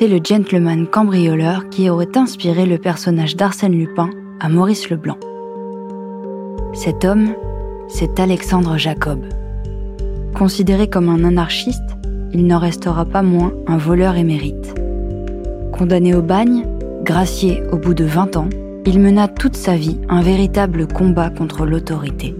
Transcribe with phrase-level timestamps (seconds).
[0.00, 4.08] c'est le gentleman cambrioleur qui aurait inspiré le personnage d'Arsène Lupin
[4.40, 5.18] à Maurice Leblanc.
[6.72, 7.34] Cet homme,
[7.86, 9.20] c'est Alexandre Jacob.
[10.34, 11.84] Considéré comme un anarchiste,
[12.32, 14.74] il n'en restera pas moins un voleur émérite.
[15.70, 16.64] Condamné au bagne,
[17.02, 18.48] gracié au bout de 20 ans,
[18.86, 22.34] il mena toute sa vie un véritable combat contre l'autorité.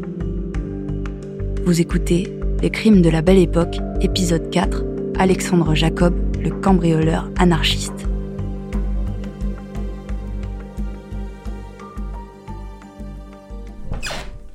[1.66, 2.32] Vous écoutez
[2.62, 4.82] Les crimes de la belle époque, épisode 4,
[5.18, 8.07] Alexandre Jacob, le cambrioleur anarchiste.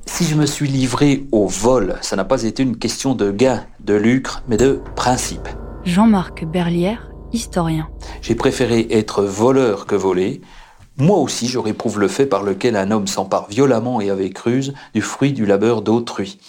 [0.05, 3.65] Si je me suis livré au vol, ça n'a pas été une question de gain,
[3.81, 5.47] de lucre, mais de principe.
[5.83, 7.87] Jean-Marc Berlière, historien.
[8.21, 10.41] J'ai préféré être voleur que volé.
[10.97, 14.73] Moi aussi, je réprouve le fait par lequel un homme s'empare violemment et avec ruse
[14.93, 16.39] du fruit du labeur d'autrui.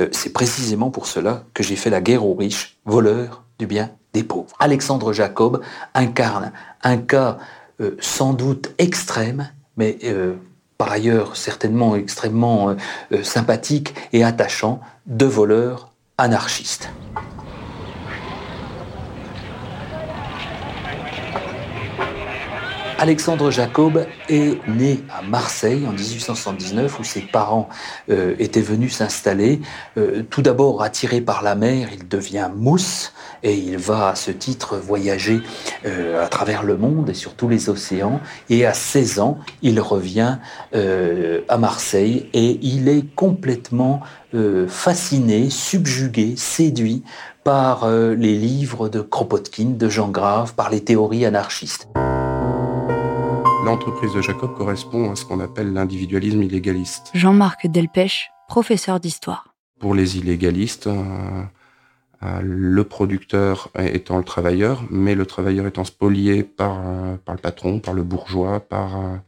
[0.00, 3.90] Euh, c'est précisément pour cela que j'ai fait la guerre aux riches, voleurs du bien
[4.12, 4.54] des pauvres.
[4.58, 5.62] Alexandre Jacob
[5.94, 7.38] incarne un cas
[7.80, 10.34] euh, sans doute extrême, mais euh,
[10.78, 12.76] par ailleurs certainement extrêmement
[13.12, 16.90] euh, sympathique et attachant, de voleurs anarchistes.
[23.02, 27.68] Alexandre Jacob est né à Marseille en 1879 où ses parents
[28.10, 29.60] euh, étaient venus s'installer.
[29.96, 34.30] Euh, tout d'abord attiré par la mer, il devient mousse et il va à ce
[34.30, 35.42] titre voyager
[35.84, 38.20] euh, à travers le monde et sur tous les océans.
[38.50, 40.38] Et à 16 ans, il revient
[40.72, 44.00] à Marseille et il est complètement
[44.68, 47.02] fasciné, subjugué, séduit
[47.42, 51.88] par les livres de Kropotkin, de Jean Grave, par les théories anarchistes.
[53.64, 57.12] L'entreprise de Jacob correspond à ce qu'on appelle l'individualisme illégaliste.
[57.14, 59.54] Jean-Marc Delpech, professeur d'histoire.
[59.78, 61.42] Pour les illégalistes, euh,
[62.24, 67.40] euh, le producteur étant le travailleur, mais le travailleur étant spolié par, euh, par le
[67.40, 69.20] patron, par le bourgeois, par...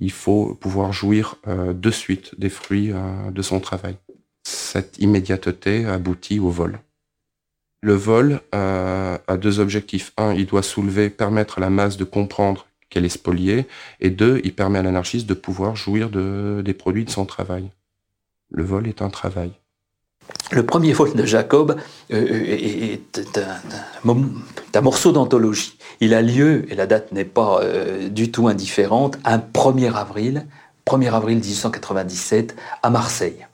[0.00, 2.92] il faut pouvoir jouir de suite des fruits
[3.30, 3.96] de son travail.
[4.44, 6.78] Cette immédiateté aboutit au vol.
[7.82, 10.12] Le vol a deux objectifs.
[10.16, 13.66] Un, il doit soulever, permettre à la masse de comprendre qu'elle est spoliée.
[14.00, 17.70] Et deux, il permet à l'anarchiste de pouvoir jouir de, des produits de son travail.
[18.50, 19.52] Le vol est un travail.
[20.52, 21.76] Le premier vol de Jacob
[22.12, 23.38] euh, est, est
[24.74, 25.78] un, morceau d'anthologie.
[26.00, 30.46] Il a lieu, et la date n'est pas euh, du tout indifférente, un 1er avril,
[30.86, 33.46] 1er avril 1897, à Marseille.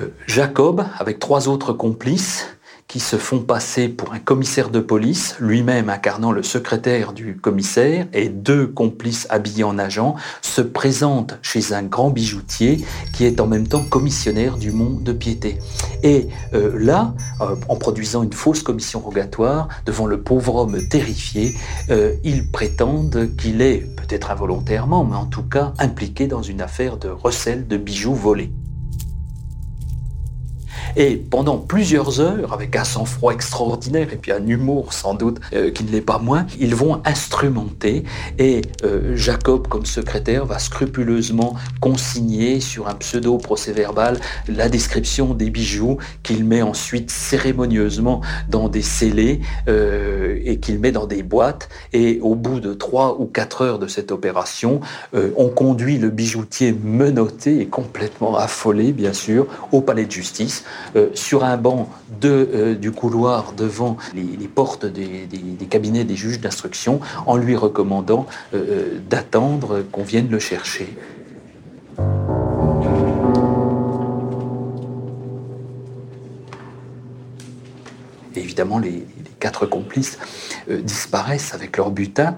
[0.00, 2.46] Euh, Jacob, avec trois autres complices,
[2.90, 8.08] qui se font passer pour un commissaire de police, lui-même incarnant le secrétaire du commissaire,
[8.12, 13.46] et deux complices habillés en agent, se présentent chez un grand bijoutier qui est en
[13.46, 15.60] même temps commissionnaire du Mont de Piété.
[16.02, 21.54] Et euh, là, euh, en produisant une fausse commission rogatoire devant le pauvre homme terrifié,
[21.90, 26.96] euh, ils prétendent qu'il est, peut-être involontairement, mais en tout cas impliqué dans une affaire
[26.96, 28.50] de recel de bijoux volés.
[30.96, 35.70] Et pendant plusieurs heures, avec un sang-froid extraordinaire et puis un humour sans doute euh,
[35.70, 38.04] qui ne l'est pas moins, ils vont instrumenter
[38.38, 44.18] et euh, Jacob, comme secrétaire, va scrupuleusement consigner sur un pseudo procès-verbal
[44.48, 50.92] la description des bijoux qu'il met ensuite cérémonieusement dans des scellés euh, et qu'il met
[50.92, 51.68] dans des boîtes.
[51.92, 54.80] Et au bout de trois ou quatre heures de cette opération,
[55.36, 60.64] on conduit le bijoutier menotté et complètement affolé, bien sûr, au palais de justice
[60.96, 61.88] euh, sur un banc
[62.24, 65.28] euh, du couloir devant les, portes des,
[65.68, 70.96] cabinets des juges d'instruction en lui recommandant euh, d'attendre qu'on vienne le chercher.
[78.34, 79.06] Évidemment, les,
[79.38, 80.18] quatre complices
[80.68, 82.36] disparaissent avec leur butin.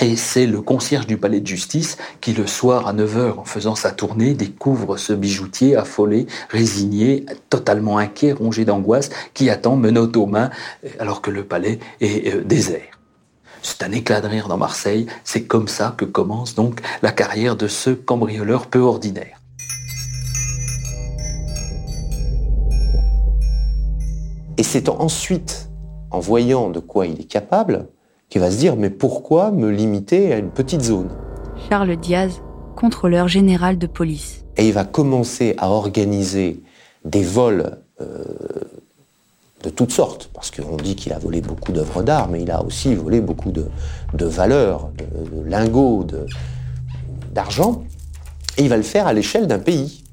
[0.00, 3.74] Et c'est le concierge du palais de justice qui, le soir à 9h, en faisant
[3.74, 10.26] sa tournée, découvre ce bijoutier affolé, résigné, totalement inquiet, rongé d'angoisse, qui attend menottes aux
[10.26, 10.50] mains,
[10.98, 12.98] alors que le palais est euh, désert.
[13.62, 15.06] C'est un éclat de rire dans Marseille.
[15.22, 19.38] C'est comme ça que commence donc la carrière de ce cambrioleur peu ordinaire.
[24.58, 25.70] Et c'est ensuite,
[26.10, 27.86] en voyant de quoi il est capable,
[28.32, 31.10] qu'il va se dire mais pourquoi me limiter à une petite zone?
[31.68, 32.40] Charles Diaz,
[32.76, 34.46] contrôleur général de police.
[34.56, 36.62] Et il va commencer à organiser
[37.04, 38.24] des vols euh,
[39.62, 42.64] de toutes sortes, parce qu'on dit qu'il a volé beaucoup d'œuvres d'art, mais il a
[42.64, 43.66] aussi volé beaucoup de,
[44.14, 46.06] de valeurs, de, de lingots,
[47.34, 47.84] d'argent,
[48.56, 50.04] et il va le faire à l'échelle d'un pays,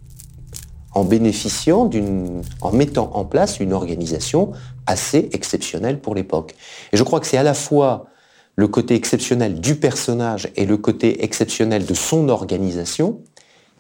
[0.94, 4.52] en en bénéficiant d'une, en mettant en place une organisation
[4.86, 6.56] assez exceptionnelle pour l'époque.
[6.92, 8.09] Et je crois que c'est à la fois
[8.60, 13.22] le côté exceptionnel du personnage et le côté exceptionnel de son organisation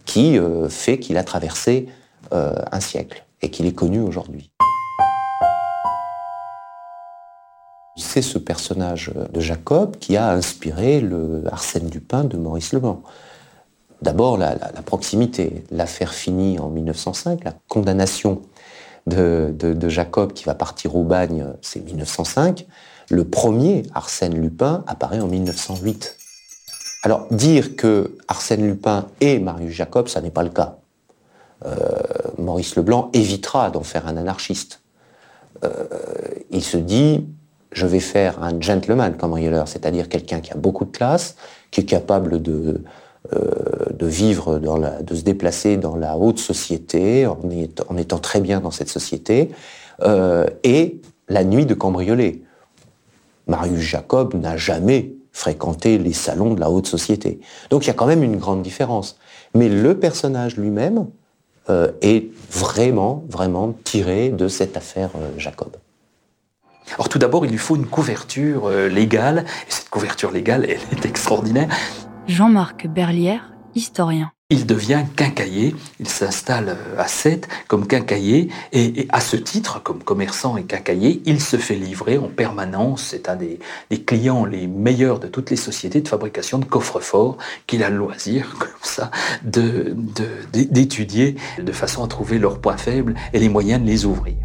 [0.05, 1.87] qui euh, fait qu'il a traversé
[2.31, 4.51] euh, un siècle et qu'il est connu aujourd'hui.
[7.97, 13.03] C'est ce personnage de Jacob qui a inspiré le Arsène Lupin de Maurice Leblanc.
[14.01, 14.55] D'abord, la,
[14.85, 15.65] proximité.
[15.71, 18.43] L'affaire finie en 1905, la condamnation
[19.07, 19.53] de,
[19.89, 22.65] Jacob qui va partir au bagne, c'est 1905.
[23.09, 26.15] Le premier Arsène Lupin apparaît en 1908.
[27.03, 30.77] Alors, dire que Arsène Lupin est Marius Jacob, ça n'est pas le cas.
[31.65, 31.75] Euh,
[32.37, 34.81] Maurice Leblanc évitera d'en faire un anarchiste.
[35.63, 35.85] Euh,
[36.51, 37.25] il se dit,
[37.71, 41.35] je vais faire un gentleman cambrioleur, c'est-à-dire quelqu'un qui a beaucoup de classe,
[41.71, 42.83] qui est capable de,
[43.33, 43.39] euh,
[44.01, 47.37] vivre, de se déplacer dans la haute société, en,
[47.97, 49.51] étant très bien dans cette société,
[50.63, 52.43] et la nuit de cambrioler.
[53.49, 57.39] Marius Jacob n'a jamais fréquenté les salons de la haute société.
[57.69, 59.17] Donc il y a quand même une grande différence.
[59.53, 61.07] Mais le personnage lui-même
[61.69, 65.75] euh, est vraiment, vraiment tiré de cette affaire Jacob.
[66.95, 71.05] Alors tout d'abord, il lui faut une couverture légale, et cette couverture légale, elle est
[71.05, 71.69] extraordinaire.
[72.27, 74.31] Jean-Marc Berlière, historien.
[74.51, 80.57] Il devient quincailler, il s'installe à Sète comme quincailler et, à ce titre, comme commerçant
[80.57, 83.59] et quincailler, il se fait livrer en permanence, c'est un des,
[84.07, 87.37] clients les meilleurs de toutes les sociétés de fabrication de coffres-forts
[87.67, 89.11] qu'il a le loisir, comme ça,
[89.43, 94.37] d'étudier de, de façon à trouver leurs points faibles et les moyens de les ouvrir.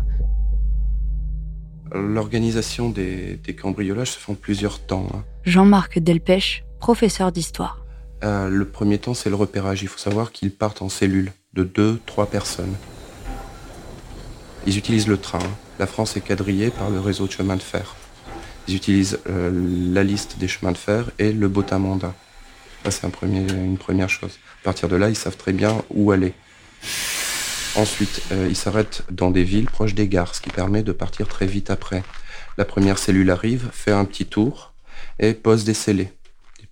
[1.95, 5.09] L'organisation des, cambriolages se fait en plusieurs temps.
[5.15, 5.25] Hein.
[5.45, 7.84] Jean-Marc Delpech, professeur d'histoire.
[8.25, 9.83] Euh, le premier temps, c'est le repérage.
[9.83, 12.75] Il faut savoir qu'ils partent en cellules de deux, trois personnes.
[14.67, 15.43] Ils utilisent le train.
[15.79, 17.97] La France est quadrillée par le réseau de chemin de fer.
[18.67, 19.51] Ils utilisent euh,
[19.93, 22.15] la liste des chemins de fer et le botamandat.
[22.85, 24.39] Ça, c'est une première chose.
[24.63, 26.35] À partir de là, ils savent très bien où aller.
[27.77, 31.29] Ensuite, euh, ils s'arrêtent dans des villes proches des gares, ce qui permet de partir
[31.29, 32.03] très vite après.
[32.57, 34.73] La première cellule arrive, fait un petit tour
[35.19, 36.13] et pose des scellés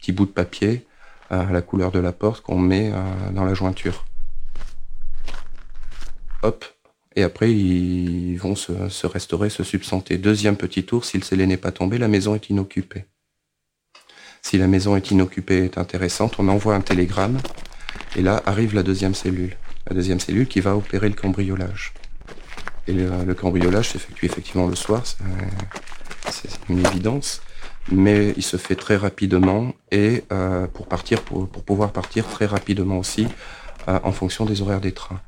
[0.03, 0.85] petit bout de papier
[1.33, 4.05] la couleur de la porte qu'on met euh, dans la jointure.
[6.43, 6.65] Hop,
[7.17, 10.19] et après ils vont se, restaurer, se substanter.
[10.19, 13.07] Deuxième petit tour, si le scellé n'est pas tombé, la maison est inoccupée.
[14.43, 17.39] Si la maison est inoccupée est intéressante, on envoie un télégramme,
[18.17, 19.57] et là arrive la deuxième cellule.
[19.89, 21.93] La deuxième cellule qui va opérer le cambriolage.
[22.89, 25.03] Et le cambriolage s'effectue effectivement le soir,
[26.29, 27.41] c'est une évidence
[27.91, 32.99] mais il se fait très rapidement et euh, pour partir, pour, pouvoir partir très rapidement
[32.99, 33.27] aussi
[33.89, 35.21] euh, en fonction des horaires des trains.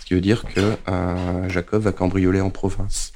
[0.00, 3.12] Ce qui veut dire que euh, Jacob va cambrioler en province.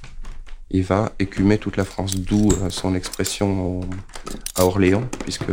[0.70, 3.82] Il va écumer toute la France, d'où son expression
[4.56, 5.52] à Orléans, puisque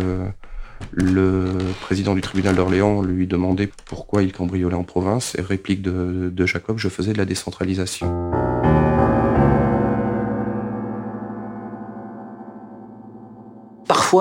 [0.92, 1.52] le
[1.82, 6.80] président du tribunal d'Orléans lui demandait pourquoi il cambriolait en province, et réplique de Jacob,
[6.80, 8.43] je faisais de la décentralisation.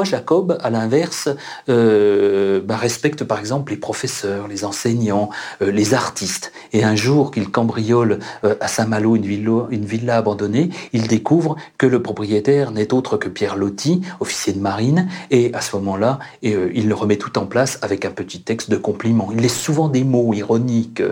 [0.04, 1.28] Jacob, à l'inverse,
[1.68, 5.28] euh, bah, respecte par exemple les professeurs, les enseignants,
[5.60, 6.52] euh, les artistes.
[6.72, 9.32] Et un jour qu'il cambriole euh, à Saint-Malo une
[9.70, 14.60] une villa abandonnée, il découvre que le propriétaire n'est autre que Pierre Lotti, officier de
[14.60, 18.70] marine, et à ce moment-là, il le remet tout en place avec un petit texte
[18.70, 19.30] de compliment.
[19.32, 21.02] Il laisse souvent des mots ironiques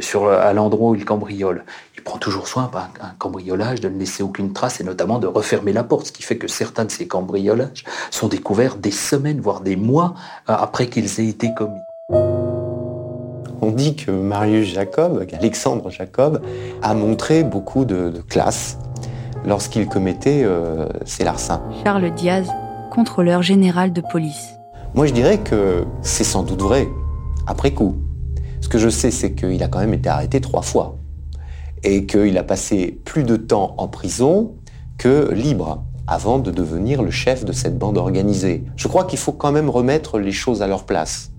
[0.00, 1.64] sur, à l'endroit où il cambriole
[2.00, 5.26] il prend toujours soin, par un cambriolage, de ne laisser aucune trace et notamment de
[5.26, 9.38] refermer la porte, ce qui fait que certains de ces cambriolages sont découverts des semaines,
[9.38, 10.14] voire des mois
[10.48, 11.78] euh, après qu'ils aient été commis.
[13.60, 16.40] On dit que Marius Jacob, qu'Alexandre Jacob,
[16.80, 18.78] a montré beaucoup de, classe
[19.44, 21.60] lorsqu'il commettait euh, ses larcins.
[21.84, 22.48] Charles Diaz,
[22.90, 24.54] contrôleur général de police.
[24.94, 26.88] Moi je dirais que c'est sans doute vrai,
[27.46, 27.96] après coup.
[28.62, 30.99] Ce que je sais, c'est qu'il a quand même été arrêté trois fois
[31.82, 34.54] et qu'il a passé plus de temps en prison
[34.98, 38.64] que libre avant de devenir le chef de cette bande organisée.
[38.76, 41.30] Je crois qu'il faut quand même remettre les choses à leur place.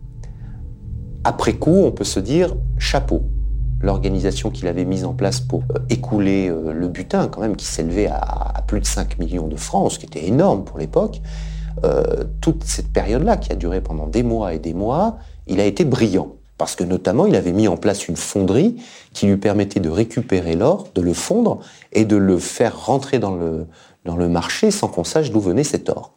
[1.24, 3.24] Après coup, on peut se dire chapeau.
[3.82, 7.66] L'organisation qu'il avait mise en place pour euh, écouler euh, le butin, quand même, qui
[7.66, 11.22] s'élevait à, plus de 5 millions de francs, ce qui était énorme pour l'époque,
[11.84, 15.18] euh, toute cette période-là, qui a duré pendant des mois et des mois,
[15.48, 18.76] il a été brillant parce que notamment il avait mis en place une fonderie
[19.14, 23.34] qui lui permettait de récupérer l'or, de le fondre et de le faire rentrer dans
[23.34, 23.66] le,
[24.06, 26.14] dans le marché sans qu'on sache d'où venait cet or.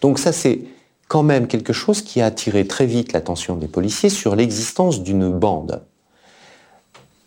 [0.00, 0.62] Donc ça c'est
[1.06, 5.30] quand même quelque chose qui a attiré très vite l'attention des policiers sur l'existence d'une
[5.30, 5.82] bande.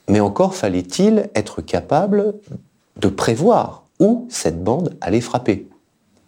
[0.10, 2.34] Mais encore fallait-il être capable
[3.00, 5.68] de prévoir où cette bande allait frapper.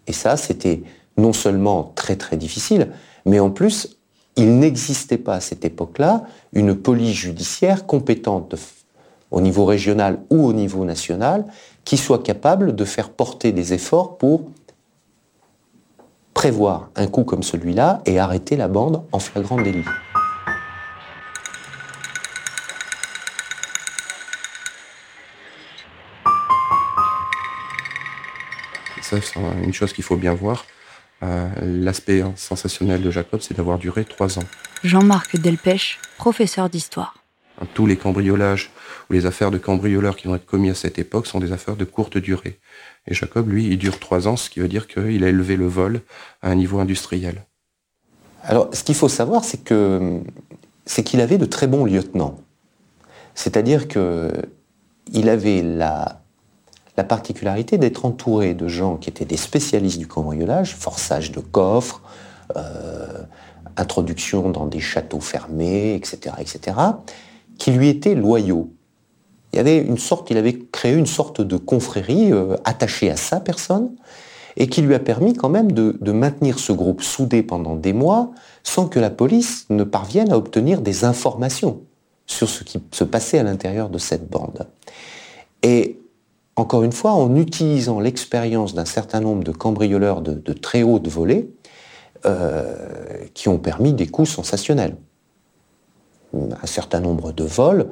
[0.06, 0.84] Et ça, c'était
[1.18, 2.92] non seulement très très difficile,
[3.26, 3.99] mais en plus,
[4.40, 8.56] il n'existait pas à cette époque-là une police judiciaire compétente
[9.32, 11.46] au niveau régional ou au niveau national
[11.84, 14.50] qui soit capable de faire porter des efforts pour
[16.34, 19.84] prévoir un coup comme celui-là et arrêter la bande en flagrant délit.
[29.02, 30.66] Ça, c'est une chose qu'il faut bien voir.
[31.22, 34.46] Euh, l'aspect sensationnel de Jacob, c'est d'avoir duré trois ans.
[34.84, 37.16] Jean-Marc Delpech, professeur d'histoire.
[37.74, 38.72] Tous les cambriolages
[39.10, 41.76] ou les affaires de cambrioleurs qui vont être commis à cette époque sont des affaires
[41.76, 42.58] de courte durée.
[43.06, 45.68] Et Jacob, lui, il dure trois ans, ce qui veut dire qu'il a élevé le
[45.68, 46.02] vol
[46.42, 47.46] à un niveau industriel.
[48.44, 50.22] Alors, ce qu'il faut savoir, c'est que
[50.86, 52.40] c'est qu'il avait de très bons lieutenants.
[53.36, 54.32] C'est-à-dire que
[55.12, 56.19] il avait la
[56.98, 62.02] la particularité d'être entouré de gens qui étaient des spécialistes du cambriolage, forçage de coffres,
[62.58, 63.24] euh,
[63.78, 66.78] introduction dans des châteaux fermés, etc., etc.,
[67.58, 68.74] qui lui étaient loyaux.
[69.54, 69.98] Il avait une
[70.72, 73.92] créé une sorte de confrérie euh, attachée à sa personne
[74.58, 78.32] et qui lui a permis quand même de, maintenir ce groupe soudé pendant des mois
[78.64, 81.82] sans que la police ne parvienne à obtenir des informations
[82.28, 84.68] sur ce qui se passait à l'intérieur de cette bande.
[86.60, 91.52] Encore une fois, en utilisant l'expérience d'un certain nombre de cambrioleurs de, très haute volée,
[92.26, 92.76] euh,
[93.34, 94.98] qui ont permis des coups sensationnels.
[96.34, 97.88] Un certain nombre de vols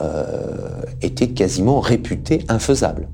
[0.00, 3.08] euh, étaient quasiment réputés infaisables.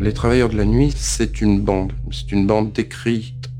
[0.00, 1.92] Les Travailleurs de la Nuit, c'est une bande.
[2.10, 3.50] C'est une bande décrite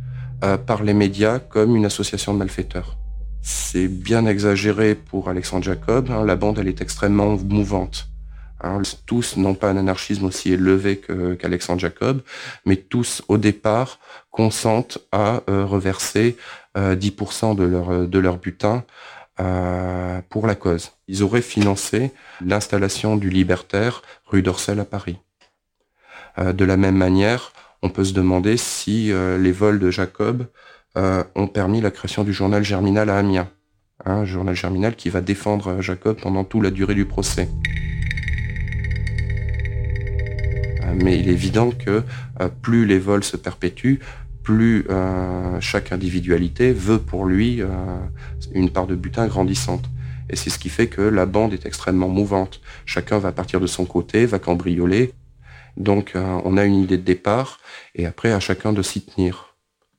[0.43, 3.00] euh, par les médias comme une association de malfaiteurs.
[3.43, 6.11] C'est bien exagéré pour Alexandre Jacob.
[6.11, 6.25] Hein.
[6.25, 8.09] la bande, elle est extrêmement mouvante.
[8.63, 8.83] Hein.
[9.07, 11.01] tous n'ont pas un anarchisme aussi élevé
[11.39, 12.21] qu'Alexandre Jacob,
[12.67, 13.99] mais tous, au départ,
[14.31, 16.37] consentent à euh, reverser
[16.77, 18.85] 10% euh, de leur, de leur butin
[19.41, 20.93] euh, pour la cause.
[21.09, 22.13] Ils auraient financé
[22.45, 25.19] l'installation du Libertaire rue d'Orsel à Paris.
[26.39, 30.47] de la même manière, on peut se demander si les vols de Jacob euh,
[30.97, 33.49] ont permis la création du journal Germinal à Amiens.
[34.05, 37.49] Un journal Germinal qui va défendre Jacob pendant toute la durée du procès.
[40.83, 42.03] Euh, mais il est évident que
[42.41, 44.01] euh, plus les vols se perpétuent,
[44.43, 44.87] plus
[45.61, 47.63] chaque individualité veut pour lui
[48.53, 49.85] une part de butin grandissante.
[50.29, 52.61] Et c'est ce qui fait que la bande est extrêmement mouvante.
[52.85, 55.13] Chacun va partir de son côté, va cambrioler.
[55.77, 57.61] Donc on a une idée de départ,
[57.95, 59.50] et après à chacun de s'y tenir.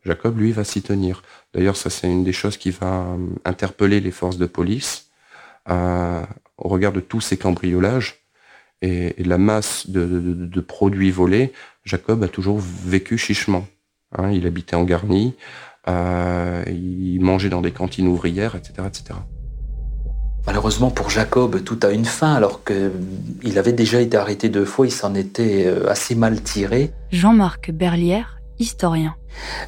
[0.05, 1.21] Jacob, lui, va s'y tenir.
[1.53, 5.09] D'ailleurs, ça, c'est une des choses qui va euh, interpeller les forces de police
[5.69, 6.23] euh,
[6.57, 8.23] au regard de tous ces cambriolages
[8.81, 11.53] et, la masse de, produits volés.
[11.85, 13.67] Jacob a toujours vécu chichement.
[14.17, 14.31] Hein.
[14.31, 15.35] il habitait en garni,
[15.87, 19.19] euh, il mangeait dans des cantines ouvrières, etc., etc.
[20.47, 24.87] Malheureusement pour Jacob, tout a une fin, alors qu'il avait déjà été arrêté deux fois,
[24.87, 26.91] il s'en était assez mal tiré.
[27.11, 28.40] Jean-Marc Berlière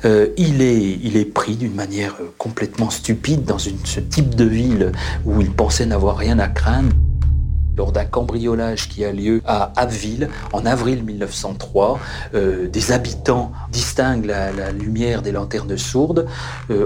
[0.05, 4.91] Euh, il, est, pris d'une manière euh, complètement stupide dans ce type de ville
[5.25, 6.93] où il pensait n'avoir rien à craindre.
[7.75, 12.00] Lors d'un cambriolage qui a lieu à Abbeville en avril 1903,
[12.35, 16.27] euh, des habitants distinguent la, lumière des lanternes sourdes,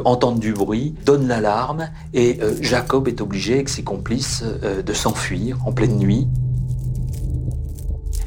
[0.05, 5.73] entendent du bruit, donnent l'alarme et Jacob est obligé avec ses complices de s'enfuir en
[5.73, 6.29] pleine nuit.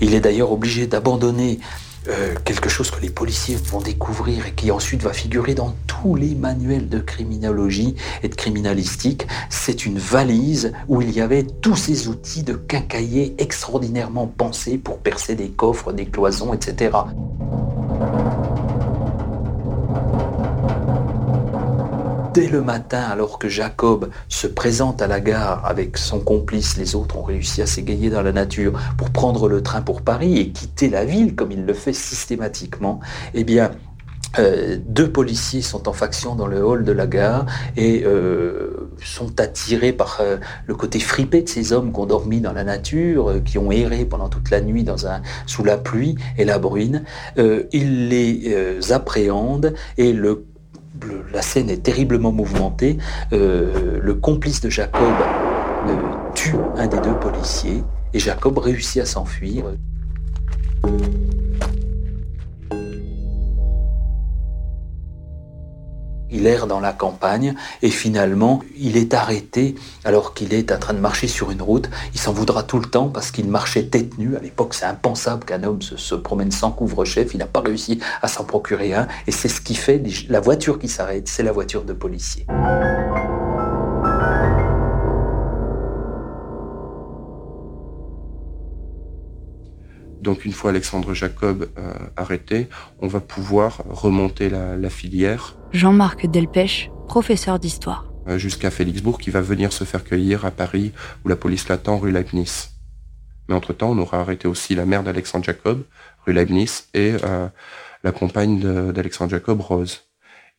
[0.03, 1.61] Il est d'ailleurs obligé d'abandonner
[2.09, 6.15] euh, quelque chose que les policiers vont découvrir et qui ensuite va figurer dans tous
[6.15, 9.27] les manuels de criminologie et de criminalistique.
[9.51, 14.99] C'est une valise où il y avait tous ces outils de quincailler extraordinairement pensés pour
[14.99, 16.91] percer des coffres, des cloisons, etc.
[22.33, 26.95] dès le matin, alors que Jacob se présente à la gare avec son complice, les
[26.95, 30.51] autres ont réussi à s'égayer dans la nature pour prendre le train pour Paris et
[30.51, 33.01] quitter la ville comme il le fait systématiquement,
[33.35, 33.71] eh bien,
[34.39, 37.47] euh, deux policiers sont en faction dans le hall de la gare
[37.77, 42.41] et euh, sont attirés par euh, le côté fripé de ces hommes qui ont dormi
[42.41, 44.87] dans la nature, qui ont erré pendant toute la nuit
[45.47, 47.03] sous la pluie et la bruine.
[47.37, 50.45] ils les appréhendent et le
[51.33, 52.99] la scène est terriblement mouvementée.
[53.33, 55.13] Euh, le complice de Jacob
[55.89, 55.97] euh,
[56.35, 59.65] tue un des deux policiers et Jacob réussit à s'enfuir.
[66.33, 70.95] Il erre dans la campagne et finalement, il est arrêté alors qu'il est en train
[70.95, 71.91] de marcher sur une route.
[72.15, 74.37] Il s'en voudra tout le temps parce qu'il marchait tête nue.
[74.37, 77.35] À l'époque, c'est impensable qu'un homme se, promène sans couvre-chef.
[77.35, 79.09] Il n'a pas réussi à s'en procurer un.
[79.27, 82.47] Et c'est ce qui fait la voiture qui s'arrête, c'est la voiture de policier.
[90.21, 92.69] Donc une fois Alexandre Jacob euh, arrêté,
[93.01, 95.57] on va pouvoir remonter la, filière.
[95.73, 98.13] Jean-Marc Delpech, professeur d'histoire.
[98.29, 100.93] Euh, jusqu'à Félixbourg, qui va venir se faire cueillir à Paris,
[101.25, 102.71] où la police l'attend, rue Leibniz.
[103.49, 105.85] Mais entre-temps, on aura arrêté aussi la mère d'Alexandre Jacob,
[106.27, 107.49] rue Leibniz, et euh,
[108.05, 108.61] la compagne
[108.93, 110.03] d'Alexandre Jacob, Rose.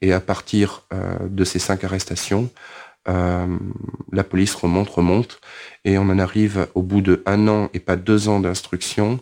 [0.01, 0.87] Et à partir
[1.29, 2.49] de ces cinq arrestations,
[3.07, 5.39] la police remonte, remonte,
[5.85, 9.19] et on en arrive au bout de un an et pas deux ans d'instruction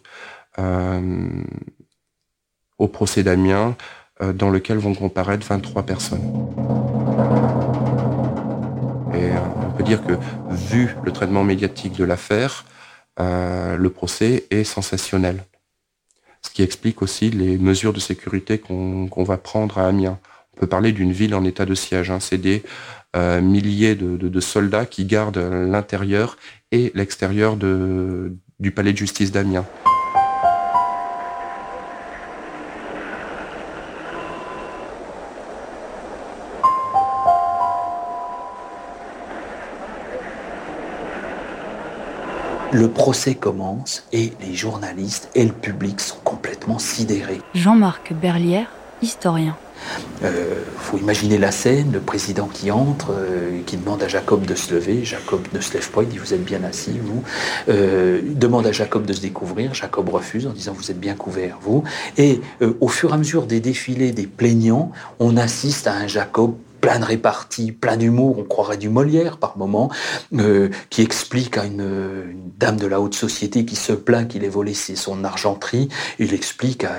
[0.60, 1.44] euh,
[2.78, 3.76] au procès d'Amiens,
[4.22, 6.24] euh, dans lequel vont comparaître 23 personnes.
[9.14, 10.14] Et euh, on peut dire que,
[10.50, 12.66] vu le traitement médiatique de l'affaire,
[13.18, 15.44] le procès est sensationnel.
[16.42, 20.20] Ce qui explique aussi les mesures de sécurité qu'on va prendre à Amiens.
[20.56, 22.12] On peut parler d'une ville en état de siège.
[22.12, 22.22] Hein.
[22.22, 22.64] C'est des
[23.16, 26.38] milliers de, soldats qui gardent l'intérieur
[26.72, 29.66] et l'extérieur du palais de justice d'Amiens.
[42.72, 47.42] Le procès commence et les journalistes et le public sont complètement sidérés.
[47.56, 48.70] Jean-Marc Berlière,
[49.02, 49.58] historien.
[50.22, 54.46] Il euh, faut imaginer la scène, le président qui entre, euh, qui demande à Jacob
[54.46, 55.06] de se lever.
[55.06, 57.24] Jacob ne se lève pas, il dit Vous êtes bien assis, vous.
[57.70, 59.74] Euh, il demande à Jacob de se découvrir.
[59.74, 61.84] Jacob refuse en disant Vous êtes bien couvert, vous.
[62.18, 62.42] Et
[62.82, 67.00] au fur et à mesure des défilés des plaignants, on assiste à un Jacob plein
[67.00, 69.90] de réparties, plein d'humour, on croirait du Molière par moment,
[70.34, 74.50] euh, qui explique à une, dame de la haute société qui se plaint qu'il ait
[74.50, 75.88] volé son argenterie,
[76.20, 76.98] il explique à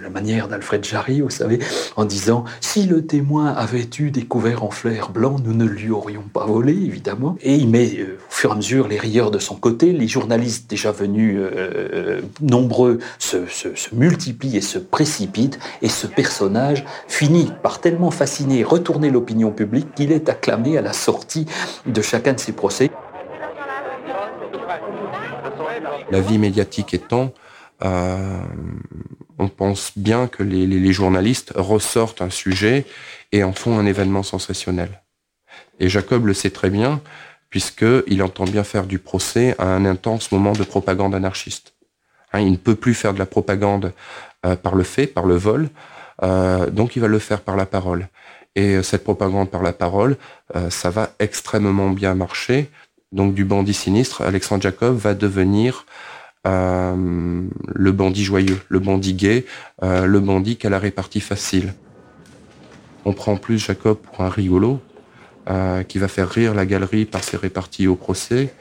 [0.00, 1.58] la manière d'Alfred Jarry, vous savez,
[1.96, 5.90] en disant si le témoin avait eu des couverts en flair blanc, nous ne lui
[5.90, 7.36] aurions pas volé, évidemment.
[7.42, 10.08] Et il met euh, au fur et à mesure les rieurs de son côté, les
[10.08, 17.50] journalistes déjà venus euh, nombreux se, se multiplient et se précipitent, et ce personnage finit
[17.62, 21.46] par tellement fasciner, retourner l'opinion publique qu'il est acclamé à la sortie
[21.86, 22.90] de chacun de ces procès.
[26.10, 27.32] La vie médiatique étant,
[27.82, 28.38] euh,
[29.38, 32.86] on pense bien que les, journalistes ressortent un sujet
[33.32, 35.02] et en font un événement sensationnel.
[35.80, 37.00] Et Jacob le sait très bien,
[37.50, 41.74] puisqu'il entend bien faire du procès à un intense moment de propagande anarchiste.
[42.32, 43.92] Hein, il ne peut plus faire de la propagande
[44.46, 45.68] euh, par le fait, par le vol,
[46.22, 48.08] euh, donc il va le faire par la parole.
[48.56, 50.16] Et euh, cette propagande par la parole,
[50.54, 52.70] euh, ça va extrêmement bien marcher.
[53.12, 55.86] Donc du bandit sinistre, Alexandre Jacob va devenir
[56.46, 59.46] le bandit joyeux, le bandit gay,
[59.80, 61.72] le bandit qui a la répartie facile.
[63.06, 64.78] On prend plus Jacob pour un rigolo,
[65.88, 68.52] qui va faire rire la galerie par ses réparties au procès,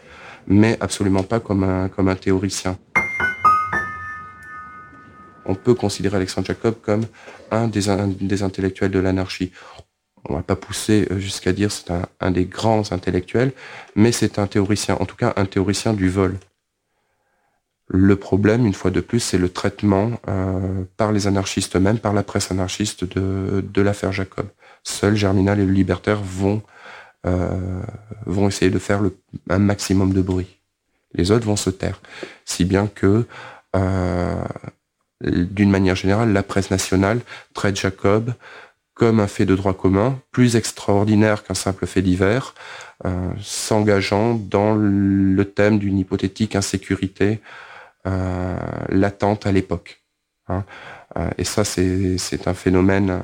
[0.47, 2.77] mais absolument pas comme un, comme un théoricien
[5.45, 7.05] on peut considérer Alexandre Jacob comme
[7.51, 7.89] un des,
[8.43, 9.51] intellectuels de l'anarchie.
[10.25, 13.51] On va pas pousser euh, jusqu'à dire c'est un, des grands intellectuels,
[13.95, 16.37] mais c'est un théoricien, en tout cas un théoricien du vol.
[17.87, 22.13] Le problème, une fois de plus, c'est le traitement euh, par les anarchistes eux-mêmes, par
[22.13, 24.47] la presse anarchiste de, l'affaire Jacob.
[24.83, 26.63] Seuls Germinal et le Libertaire vont,
[27.25, 27.81] euh,
[28.47, 29.01] essayer de faire
[29.49, 30.59] un maximum de bruit.
[31.13, 32.01] Les autres vont se taire.
[32.45, 33.25] Si bien que
[35.23, 37.19] d'une manière générale, la presse nationale
[37.53, 38.33] traite Jacob
[38.93, 42.53] comme un fait de droit commun, plus extraordinaire qu'un simple fait divers,
[43.05, 47.39] euh, s'engageant dans le thème d'une hypothétique insécurité
[48.05, 48.55] euh,
[48.89, 50.03] latente à l'époque.
[50.47, 50.63] Hein.
[51.17, 53.19] Euh, et ça, c'est un phénomène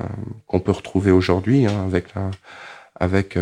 [0.46, 1.88] qu'on peut retrouver aujourd'hui hein,
[2.96, 3.38] avec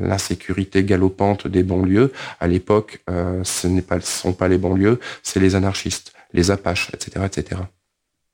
[0.00, 2.12] l'insécurité galopante des banlieues.
[2.40, 7.62] À l'époque, ce ce sont pas les banlieues, c'est les anarchistes, les Apaches, etc., etc.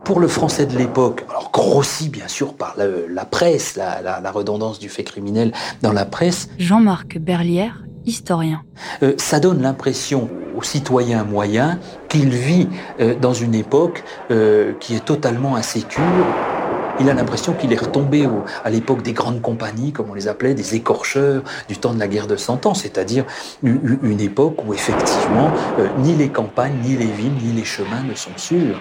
[0.04, 4.88] Pour le français de l'époque, alors grossi bien sûr par la, presse, la, redondance du
[4.88, 6.48] fait criminel dans la presse.
[6.58, 8.62] Jean-Marc Berlière, historien.
[9.02, 12.68] Euh, ça donne l'impression au citoyen moyen qu'il vit
[13.00, 16.02] euh, dans une époque euh, qui est totalement insécure.
[17.00, 18.26] Il a l'impression qu'il est retombé
[18.64, 22.08] à l'époque des grandes compagnies, comme on les appelait, des écorcheurs du temps de la
[22.08, 23.24] guerre de Cent Ans, c'est-à-dire
[23.62, 25.50] une, une, époque où effectivement
[25.98, 28.80] ni les campagnes, ni les villes, ni les chemins ne sont sûrs.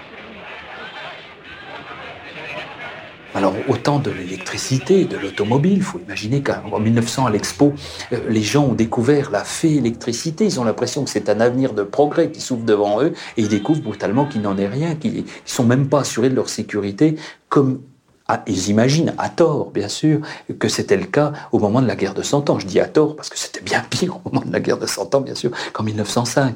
[3.38, 7.71] Alors autant de l'électricité, de l'automobile, il faut imaginer qu'en 1900 à l'Expo,
[8.12, 11.73] euh, les gens ont découvert la fée électricité, ils ont l'impression que c'est un avenir
[11.73, 15.17] de progrès qui s'ouvre devant eux, et ils découvrent brutalement qu'il n'en est rien, qu'ils
[15.17, 17.15] ne sont même pas assurés de leur sécurité,
[17.47, 17.82] comme
[18.28, 20.21] ah, ils imaginent, à tort bien sûr,
[20.58, 22.58] que c'était le cas au moment de la guerre de Cent Ans.
[22.58, 24.88] Je dis à tort parce que c'était bien pire au moment de la guerre de
[24.88, 26.56] Cent Ans, bien sûr, qu'en 1905.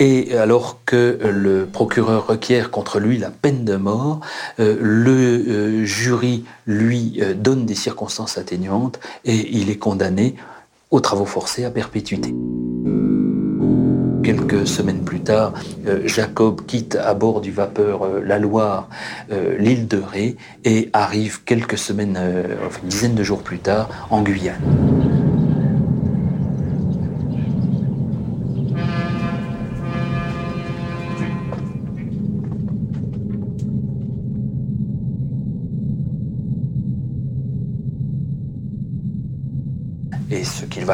[0.00, 4.20] Et alors que le procureur requiert contre lui la peine de mort,
[4.58, 10.34] euh, le euh, jury lui euh, donne des circonstances atténuantes et il est condamné
[10.90, 12.34] aux travaux forcés à perpétuité.
[14.22, 15.54] Quelques semaines plus tard,
[15.86, 18.88] euh, Jacob quitte à bord du vapeur euh, La Loire
[19.32, 22.18] euh, l'île de Ré et arrive quelques semaines,
[22.66, 25.19] enfin une dizaine de jours plus tard, en Guyane.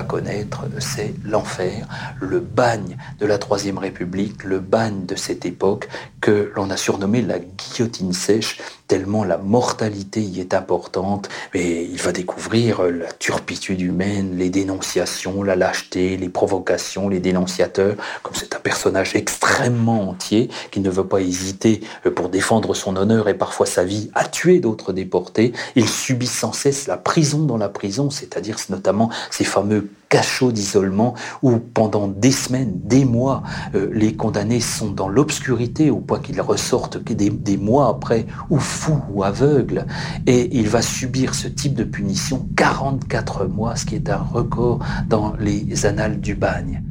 [0.07, 1.87] Connaître, c'est l'enfer,
[2.21, 5.89] le bagne de la Troisième République, le bagne de cette époque
[6.21, 11.29] que l'on a surnommé la guillotine sèche, tellement la mortalité y est importante.
[11.55, 17.97] Mais il va découvrir la turpitude humaine, les dénonciations, la lâcheté, les provocations, les dénonciateurs.
[18.23, 21.81] Comme c'est un personnage extrêmement entier qui ne veut pas hésiter
[22.15, 26.53] pour défendre son honneur et parfois sa vie à tuer d'autres déportés, il subit sans
[26.53, 32.33] cesse la prison dans la prison, c'est-à-dire notamment ces fameux cachots d'isolement où pendant des
[32.33, 33.43] semaines, des mois,
[33.75, 38.59] euh, les condamnés sont dans l'obscurité au point qu'ils ressortent des, des mois après, ou
[38.59, 39.87] fous ou aveugles.
[40.27, 44.81] Et il va subir ce type de punition 44 mois, ce qui est un record
[45.09, 46.83] dans les annales du bagne.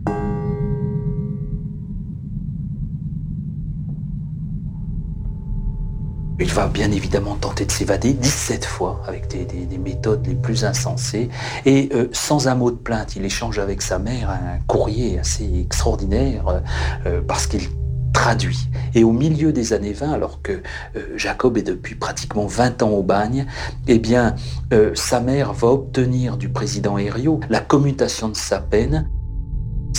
[6.37, 11.29] Il va bien évidemment tenter de s'évader 17 fois avec des, méthodes les plus insensées.
[11.65, 15.49] Et euh, sans un mot de plainte, il échange avec sa mère un courrier assez
[15.61, 16.59] extraordinaire euh,
[17.05, 17.69] euh, parce qu'il
[18.11, 18.67] traduit.
[18.95, 20.61] Et au milieu des années 20, alors que
[21.15, 23.45] Jacob est depuis pratiquement 20 ans au bagne,
[23.87, 24.35] eh bien,
[24.93, 29.09] sa mère va obtenir du président Herriot la commutation de sa peine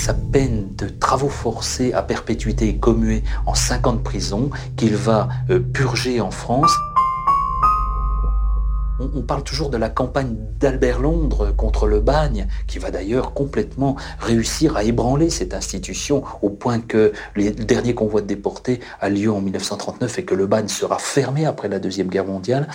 [0.06, 4.94] sa peine de travaux forcés à perpétuité est commuée en 5 ans de prison qu'il
[4.94, 6.70] va euh, purger en France.
[9.00, 13.96] On, parle toujours de la campagne d'Albert Londres contre le bagne, qui va d'ailleurs complètement
[14.20, 19.32] réussir à ébranler cette institution au point que le dernier convoi de déportés a lieu
[19.32, 22.68] en 1939 et que le bagne sera fermé après la Deuxième Guerre mondiale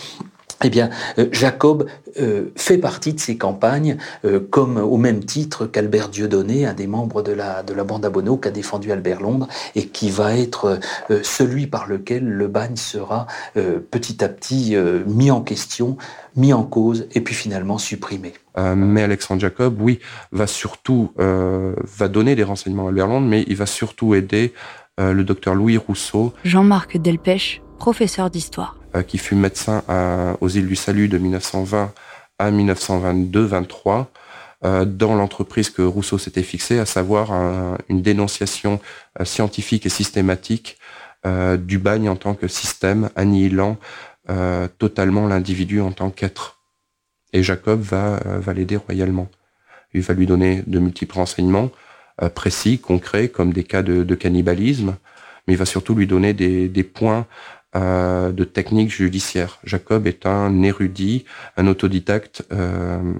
[0.63, 1.87] eh bien, euh, Jacob
[2.19, 6.87] euh, fait partie de ces campagnes, euh, comme au même titre qu'Albert Dieudonné, un des
[6.87, 10.35] membres de la, de la bande à qui a défendu Albert Londres, et qui va
[10.35, 10.79] être
[11.23, 14.75] celui par lequel le bagne sera petit à petit
[15.07, 15.97] mis en question,
[16.35, 18.33] mis en cause, et puis finalement supprimé.
[18.75, 19.99] mais Alexandre Jacob, oui,
[20.31, 24.53] va surtout va donner des renseignements à Albert Londres, mais il va surtout aider
[24.97, 26.33] le docteur Louis Rousseau.
[26.43, 28.80] Jean-Marc Delpech, professeur d'histoire.
[28.93, 29.83] Euh, qui fut médecin
[30.41, 31.93] aux îles du Salut de 1920
[32.39, 34.07] à 1922-23
[34.65, 37.31] euh, dans l'entreprise que Rousseau s'était fixée, à savoir
[37.87, 38.81] une dénonciation
[39.19, 40.77] euh, scientifique et systématique
[41.23, 43.77] du bagne en tant que système, annihilant
[44.79, 46.57] totalement l'individu en tant qu'être.
[47.31, 48.19] Et Jacob va,
[48.55, 49.29] l'aider royalement.
[49.93, 51.69] Il va lui donner de multiples renseignements
[52.33, 54.95] précis, concrets, comme des cas de, cannibalisme,
[55.45, 57.27] mais il va surtout lui donner des points
[57.73, 59.59] euh, de techniques judiciaires.
[59.63, 61.23] Jacob est un érudit,
[61.55, 63.13] un autodidacte euh,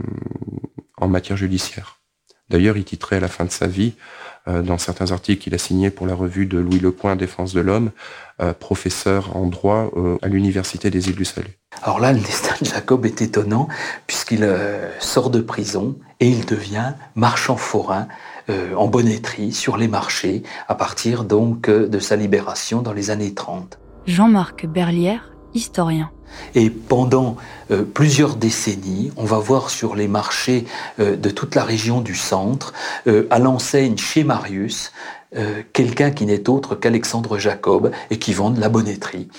[0.98, 2.02] en matière judiciaire.
[2.50, 3.94] D'ailleurs, il titrait à la fin de sa vie,
[4.50, 7.62] euh, dans certains articles qu'il a signés pour la revue de Louis Lecoing, Défense de
[7.62, 7.92] l'homme,
[8.60, 9.92] professeur en droit
[10.24, 11.60] à l'Université des îles du Salut.
[11.84, 13.68] Alors là, le destin de Jacob est étonnant,
[14.08, 14.50] puisqu'il
[15.00, 18.08] sort de prison et il devient marchand forain
[18.50, 23.78] en bonnetterie sur les marchés à partir donc de sa libération dans les années 30.
[24.06, 26.10] Jean-Marc Berlière, historien.
[26.56, 27.38] Et pendant
[27.72, 30.66] euh, plusieurs décennies, on va voir sur les marchés
[31.00, 32.74] euh, de toute la région du centre,
[33.08, 34.92] euh, à l'enseigne chez Marius,
[35.72, 39.30] quelqu'un qui n'est autre qu'Alexandre Jacob et qui vend de la bonnetterie.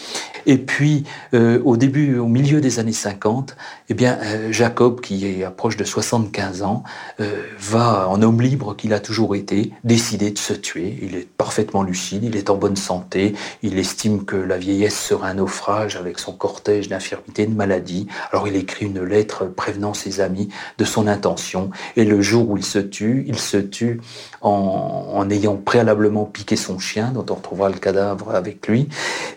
[0.46, 3.56] Et puis, euh, au début, au milieu des années 50,
[3.88, 6.82] eh bien, euh, Jacob, qui est approche de 75 ans,
[7.20, 10.98] euh, va, en homme libre qu'il a toujours été, décider de se tuer.
[11.02, 15.28] Il est parfaitement lucide, il est en bonne santé, il estime que la vieillesse sera
[15.28, 18.06] un naufrage avec son cortège d'infirmités, de maladies.
[18.32, 21.70] Alors il écrit une lettre prévenant ses amis de son intention.
[21.96, 24.00] Et le jour où il se tue, il se tue
[24.40, 28.88] en, ayant préalablement piqué son chien, dont on retrouvera le cadavre avec lui,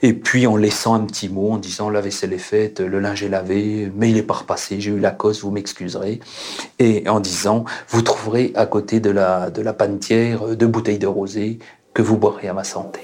[0.02, 3.24] et puis en laissant un petit mot en disant la vaisselle est faite, le linge
[3.24, 6.20] est lavé, mais il est pas repassé, j'ai eu la cause, vous m'excuserez,
[6.80, 11.08] et en disant vous trouverez à côté de la, de la panetière deux bouteilles de
[11.08, 11.60] rosé
[11.94, 13.02] que vous boirez à ma santé.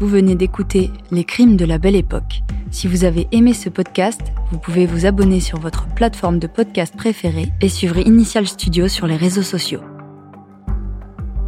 [0.00, 2.42] Vous venez d'écouter Les crimes de la belle époque.
[2.72, 6.96] Si vous avez aimé ce podcast, vous pouvez vous abonner sur votre plateforme de podcast
[6.96, 9.82] préférée et suivre Initial Studio sur les réseaux sociaux.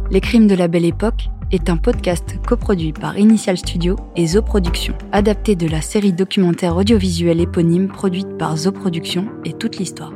[0.09, 4.41] Les crimes de la belle époque est un podcast coproduit par Initial Studio et Zo
[4.41, 10.11] Productions, adapté de la série documentaire audiovisuelle éponyme produite par Zo Productions et toute l'histoire.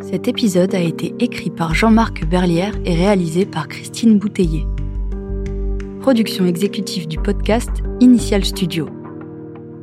[0.00, 4.66] Cet épisode a été écrit par Jean-Marc Berlière et réalisé par Christine Bouteiller.
[6.00, 8.88] Production exécutive du podcast Initial Studio.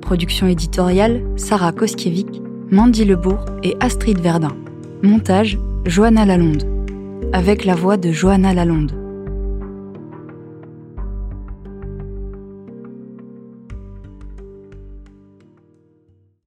[0.02, 4.58] Production éditoriale Sarah Koskiewicz, Mandy Lebourg et Astrid Verdun.
[5.04, 6.66] Montage Johanna Lalonde.
[7.32, 9.09] Avec la voix de Johanna Lalonde.